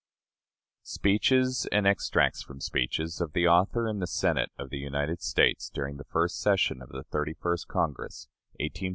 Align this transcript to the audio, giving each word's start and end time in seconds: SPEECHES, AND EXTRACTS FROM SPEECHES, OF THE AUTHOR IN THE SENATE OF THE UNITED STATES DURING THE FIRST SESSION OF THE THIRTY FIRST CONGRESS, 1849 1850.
SPEECHES, 0.81 1.67
AND 1.71 1.85
EXTRACTS 1.85 2.41
FROM 2.41 2.59
SPEECHES, 2.59 3.21
OF 3.21 3.33
THE 3.33 3.45
AUTHOR 3.45 3.87
IN 3.87 3.99
THE 3.99 4.07
SENATE 4.07 4.49
OF 4.57 4.71
THE 4.71 4.79
UNITED 4.79 5.21
STATES 5.21 5.69
DURING 5.69 5.97
THE 5.97 6.05
FIRST 6.05 6.41
SESSION 6.41 6.81
OF 6.81 6.89
THE 6.89 7.03
THIRTY 7.03 7.35
FIRST 7.35 7.67
CONGRESS, 7.67 8.27
1849 8.59 8.65
1850. 8.65 8.89